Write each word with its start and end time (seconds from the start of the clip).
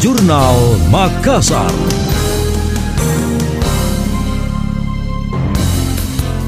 Jurnal 0.00 0.80
Makassar. 0.88 1.68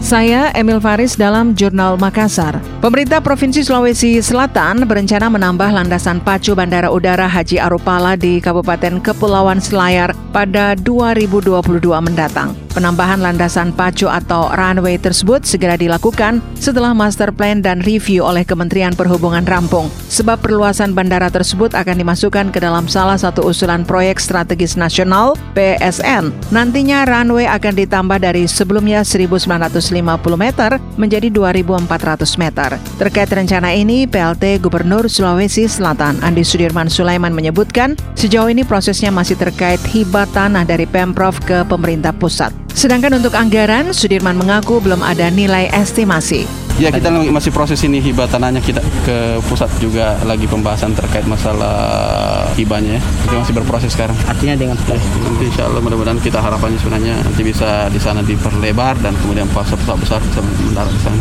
Saya 0.00 0.48
Emil 0.56 0.80
Faris 0.80 1.12
dalam 1.12 1.52
Jurnal 1.52 2.00
Makassar. 2.00 2.64
Pemerintah 2.80 3.20
Provinsi 3.20 3.60
Sulawesi 3.60 4.24
Selatan 4.24 4.88
berencana 4.88 5.28
menambah 5.28 5.76
landasan 5.76 6.24
pacu 6.24 6.56
Bandara 6.56 6.88
Udara 6.88 7.28
Haji 7.28 7.60
Arupala 7.60 8.16
di 8.16 8.40
Kabupaten 8.40 9.04
Kepulauan 9.04 9.60
Selayar 9.60 10.16
pada 10.32 10.72
2022 10.80 11.84
mendatang. 12.00 12.63
Penambahan 12.74 13.22
landasan 13.22 13.70
pacu 13.70 14.10
atau 14.10 14.50
runway 14.50 14.98
tersebut 14.98 15.46
segera 15.46 15.78
dilakukan 15.78 16.42
setelah 16.58 16.90
master 16.90 17.30
plan 17.30 17.62
dan 17.62 17.78
review 17.86 18.26
oleh 18.26 18.42
Kementerian 18.42 18.90
Perhubungan 18.98 19.46
rampung. 19.46 19.86
Sebab 20.10 20.42
perluasan 20.42 20.90
bandara 20.90 21.30
tersebut 21.30 21.70
akan 21.70 22.02
dimasukkan 22.02 22.50
ke 22.50 22.58
dalam 22.58 22.90
salah 22.90 23.14
satu 23.14 23.46
usulan 23.46 23.86
proyek 23.86 24.18
strategis 24.18 24.74
nasional 24.74 25.38
PSN. 25.54 26.34
Nantinya 26.50 27.06
runway 27.06 27.46
akan 27.46 27.78
ditambah 27.78 28.18
dari 28.18 28.50
sebelumnya 28.50 29.06
1950 29.06 29.94
meter 30.34 30.82
menjadi 30.98 31.30
2400 31.30 32.42
meter. 32.42 32.74
Terkait 32.98 33.30
rencana 33.30 33.70
ini, 33.70 34.10
PLT 34.10 34.58
Gubernur 34.58 35.06
Sulawesi 35.06 35.70
Selatan 35.70 36.18
Andi 36.26 36.42
Sudirman 36.42 36.90
Sulaiman 36.90 37.30
menyebutkan 37.30 37.94
sejauh 38.18 38.50
ini 38.50 38.66
prosesnya 38.66 39.14
masih 39.14 39.38
terkait 39.38 39.78
hibah 39.94 40.26
tanah 40.34 40.66
dari 40.66 40.90
Pemprov 40.90 41.38
ke 41.46 41.62
pemerintah 41.70 42.10
pusat. 42.10 42.63
Sedangkan 42.74 43.22
untuk 43.22 43.32
anggaran, 43.38 43.94
Sudirman 43.94 44.34
mengaku 44.34 44.82
belum 44.82 45.00
ada 45.00 45.30
nilai 45.30 45.70
estimasi. 45.70 46.64
Ya 46.74 46.90
kita 46.90 47.06
masih 47.06 47.54
proses 47.54 47.78
ini 47.86 48.02
hibah 48.02 48.26
tanahnya 48.26 48.58
kita 48.58 48.82
ke 49.06 49.38
pusat 49.46 49.70
juga 49.78 50.18
lagi 50.26 50.50
pembahasan 50.50 50.90
terkait 50.90 51.22
masalah 51.22 52.50
hibahnya. 52.58 52.98
Itu 53.22 53.38
masih 53.38 53.54
berproses 53.54 53.94
sekarang. 53.94 54.18
Artinya 54.26 54.58
dengan 54.58 54.74
ya, 54.90 54.98
nanti 54.98 55.46
insya 55.46 55.70
Allah 55.70 55.78
mudah-mudahan 55.78 56.18
kita 56.18 56.42
harapannya 56.42 56.74
sebenarnya 56.82 57.14
nanti 57.22 57.46
bisa 57.46 57.86
di 57.94 58.02
sana 58.02 58.26
diperlebar 58.26 58.98
dan 58.98 59.14
kemudian 59.22 59.46
pasar-pasar 59.54 59.94
besar 60.02 60.18
bisa 60.26 60.42
mendarat 60.42 60.90
di 60.90 61.02
sana. 61.06 61.20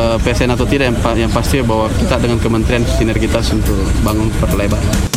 Eh, 0.00 0.18
PSN 0.26 0.50
atau 0.58 0.66
tidak 0.66 0.90
yang, 0.90 1.28
yang 1.28 1.30
pasti 1.30 1.62
bahwa 1.62 1.86
kita 1.94 2.18
dengan 2.18 2.42
kementerian 2.42 2.82
sinergitas 2.82 3.46
untuk 3.54 3.78
bangun 4.02 4.26
perlebar. 4.42 5.09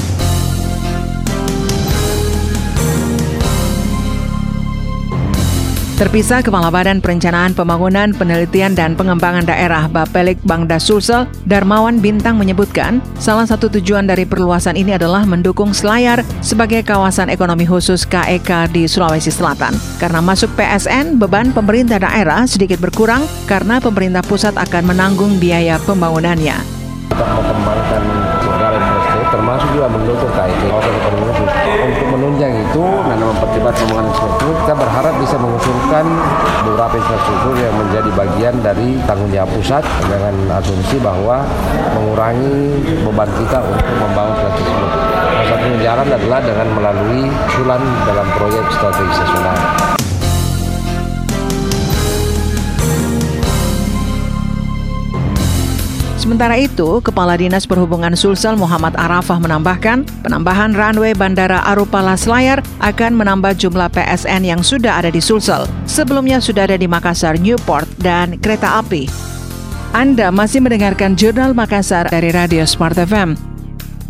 Terpisah 6.04 6.44
Kepala 6.44 6.68
Badan 6.68 7.00
Perencanaan 7.00 7.56
Pembangunan 7.56 8.12
Penelitian 8.12 8.76
dan 8.76 8.92
Pengembangan 8.92 9.48
Daerah 9.48 9.88
Bapelik 9.88 10.36
Bangda 10.44 10.76
Sulsel, 10.76 11.32
Darmawan 11.48 12.04
Bintang 12.04 12.36
menyebutkan, 12.36 13.00
salah 13.16 13.48
satu 13.48 13.72
tujuan 13.72 14.04
dari 14.04 14.28
perluasan 14.28 14.76
ini 14.76 15.00
adalah 15.00 15.24
mendukung 15.24 15.72
Selayar 15.72 16.20
sebagai 16.44 16.84
kawasan 16.84 17.32
ekonomi 17.32 17.64
khusus 17.64 18.04
KEK 18.04 18.76
di 18.76 18.84
Sulawesi 18.84 19.32
Selatan. 19.32 19.80
Karena 19.96 20.20
masuk 20.20 20.52
PSN, 20.60 21.24
beban 21.24 21.56
pemerintah 21.56 22.04
daerah 22.04 22.44
sedikit 22.52 22.84
berkurang 22.84 23.24
karena 23.48 23.80
pemerintah 23.80 24.28
pusat 24.28 24.60
akan 24.60 24.84
menanggung 24.92 25.40
biaya 25.40 25.80
pembangunannya. 25.88 26.60
Kita 27.16 27.24
mengembangkan 27.32 28.04
termasuk 29.32 29.72
juga 29.72 29.88
mendukung 29.88 30.32
KEK 30.36 31.53
menunjang 32.24 32.56
itu 32.56 32.84
dan 33.04 33.20
mempercepat 33.20 33.74
pembangunan 33.84 34.08
infrastruktur, 34.08 34.52
kita 34.64 34.74
berharap 34.80 35.14
bisa 35.20 35.36
mengusulkan 35.36 36.06
beberapa 36.64 36.96
infrastruktur 36.96 37.56
yang 37.60 37.76
menjadi 37.76 38.10
bagian 38.16 38.56
dari 38.64 38.90
tanggung 39.04 39.28
jawab 39.36 39.52
pusat 39.52 39.84
dengan 40.08 40.34
asumsi 40.56 40.96
bahwa 41.04 41.44
mengurangi 42.00 42.80
beban 43.04 43.28
kita 43.36 43.60
untuk 43.60 43.88
membangun 44.00 44.40
infrastruktur. 44.40 44.90
Salah 45.44 45.48
satunya 45.52 45.78
jalan 45.84 46.08
adalah 46.08 46.40
dengan 46.40 46.68
melalui 46.80 47.24
usulan 47.28 47.82
dalam 48.08 48.28
proyek 48.40 48.66
strategis 48.72 49.18
nasional. 49.20 49.53
Sementara 56.34 56.58
itu, 56.58 56.98
Kepala 57.06 57.38
Dinas 57.38 57.70
Perhubungan 57.70 58.18
Sulsel 58.18 58.58
Muhammad 58.58 58.98
Arafah 58.98 59.38
menambahkan, 59.38 60.02
penambahan 60.26 60.74
runway 60.74 61.14
Bandara 61.14 61.62
Arupala 61.62 62.18
Selayar 62.18 62.58
akan 62.82 63.22
menambah 63.22 63.54
jumlah 63.54 63.86
PSN 63.94 64.42
yang 64.42 64.66
sudah 64.66 64.98
ada 64.98 65.14
di 65.14 65.22
Sulsel. 65.22 65.70
Sebelumnya 65.86 66.42
sudah 66.42 66.66
ada 66.66 66.74
di 66.74 66.90
Makassar, 66.90 67.38
Newport, 67.38 67.86
dan 68.02 68.42
kereta 68.42 68.82
api. 68.82 69.06
Anda 69.94 70.34
masih 70.34 70.66
mendengarkan 70.66 71.14
Jurnal 71.14 71.54
Makassar 71.54 72.10
dari 72.10 72.34
Radio 72.34 72.66
Smart 72.66 72.98
FM. 72.98 73.38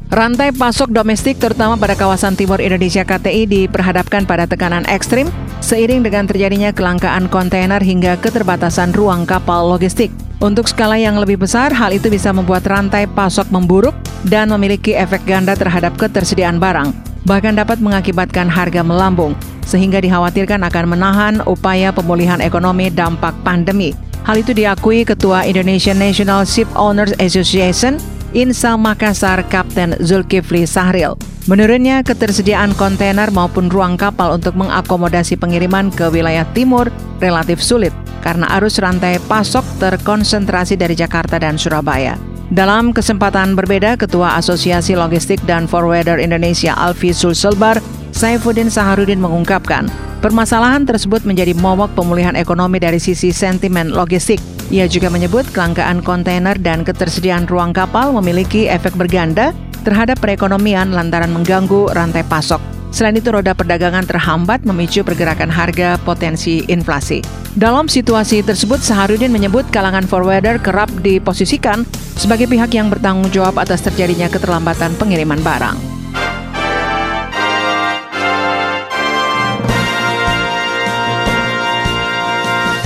Rantai 0.07 0.55
pasok 0.55 0.95
domestik 0.95 1.43
terutama 1.43 1.75
pada 1.75 1.99
kawasan 1.99 2.39
timur 2.39 2.63
Indonesia 2.63 3.03
KTI 3.03 3.51
diperhadapkan 3.51 4.23
pada 4.23 4.47
tekanan 4.47 4.87
ekstrim 4.87 5.27
seiring 5.59 6.07
dengan 6.07 6.23
terjadinya 6.23 6.71
kelangkaan 6.71 7.27
kontainer 7.27 7.83
hingga 7.83 8.15
keterbatasan 8.23 8.95
ruang 8.95 9.27
kapal 9.27 9.67
logistik. 9.67 10.22
Untuk 10.43 10.67
skala 10.67 10.99
yang 10.99 11.15
lebih 11.23 11.39
besar, 11.39 11.71
hal 11.71 11.95
itu 11.95 12.11
bisa 12.11 12.35
membuat 12.35 12.67
rantai 12.67 13.07
pasok 13.07 13.47
memburuk 13.47 13.95
dan 14.27 14.51
memiliki 14.51 14.91
efek 14.91 15.23
ganda 15.23 15.55
terhadap 15.55 15.95
ketersediaan 15.95 16.59
barang, 16.59 16.91
bahkan 17.23 17.55
dapat 17.55 17.79
mengakibatkan 17.79 18.51
harga 18.51 18.83
melambung, 18.83 19.39
sehingga 19.63 20.03
dikhawatirkan 20.03 20.59
akan 20.67 20.85
menahan 20.91 21.39
upaya 21.47 21.95
pemulihan 21.95 22.43
ekonomi 22.43 22.91
dampak 22.91 23.31
pandemi. 23.47 23.95
Hal 24.27 24.43
itu 24.43 24.51
diakui 24.51 25.07
Ketua 25.07 25.47
Indonesian 25.47 25.95
National 25.95 26.43
Ship 26.43 26.67
Owners 26.75 27.15
Association, 27.23 27.95
Insal 28.33 28.81
Makassar, 28.81 29.45
Kapten 29.45 29.93
Zulkifli 30.01 30.65
Sahril. 30.65 31.13
Menurutnya, 31.45 32.01
ketersediaan 32.01 32.73
kontainer 32.73 33.29
maupun 33.29 33.69
ruang 33.69 33.93
kapal 33.93 34.33
untuk 34.33 34.57
mengakomodasi 34.57 35.37
pengiriman 35.37 35.93
ke 35.93 36.09
wilayah 36.09 36.41
timur 36.57 36.89
relatif 37.21 37.61
sulit 37.61 37.93
karena 38.25 38.49
arus 38.57 38.81
rantai 38.81 39.21
pasok 39.29 39.61
terkonsentrasi 39.77 40.73
dari 40.73 40.97
Jakarta 40.97 41.37
dan 41.37 41.61
Surabaya. 41.61 42.17
Dalam 42.49 42.89
kesempatan 42.89 43.53
berbeda, 43.53 44.01
Ketua 44.01 44.41
Asosiasi 44.41 44.97
Logistik 44.97 45.37
dan 45.45 45.69
Forwarder 45.69 46.17
Indonesia 46.17 46.73
Alfi 46.73 47.13
Sulselbar, 47.13 47.77
Saifuddin 48.09 48.73
Saharudin 48.73 49.21
mengungkapkan, 49.21 49.85
permasalahan 50.25 50.89
tersebut 50.89 51.21
menjadi 51.21 51.53
momok 51.53 51.93
pemulihan 51.93 52.33
ekonomi 52.33 52.81
dari 52.81 52.97
sisi 52.97 53.29
sentimen 53.29 53.93
logistik. 53.93 54.52
Ia 54.71 54.87
juga 54.87 55.11
menyebut 55.11 55.43
kelangkaan 55.51 55.99
kontainer 56.05 56.55
dan 56.55 56.87
ketersediaan 56.87 57.49
ruang 57.49 57.75
kapal 57.75 58.15
memiliki 58.15 58.71
efek 58.71 58.95
berganda 58.95 59.51
terhadap 59.83 60.21
perekonomian 60.23 60.95
lantaran 60.95 61.35
mengganggu 61.35 61.91
rantai 61.91 62.23
pasok. 62.23 62.63
Selain 62.93 63.17
itu, 63.17 63.33
roda 63.33 63.57
perdagangan 63.57 64.05
terhambat 64.05 64.69
memicu 64.69 65.01
pergerakan 65.01 65.49
harga 65.49 65.97
potensi 66.05 66.61
inflasi. 66.69 67.25
Dalam 67.57 67.89
situasi 67.89 68.45
tersebut, 68.45 68.77
Saharudin 68.85 69.33
menyebut 69.33 69.65
kalangan 69.73 70.05
forwarder 70.05 70.61
kerap 70.61 70.93
diposisikan 71.01 71.89
sebagai 72.13 72.45
pihak 72.45 72.69
yang 72.77 72.93
bertanggung 72.93 73.33
jawab 73.33 73.57
atas 73.57 73.81
terjadinya 73.81 74.29
keterlambatan 74.29 74.93
pengiriman 75.01 75.41
barang. 75.41 75.77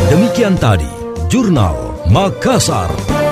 Demikian 0.07 0.55
tadi, 0.55 0.96
Jurnal 1.29 1.75
Makassar. 2.07 3.26